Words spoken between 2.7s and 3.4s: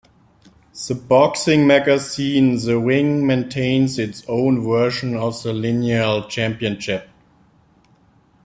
Ring"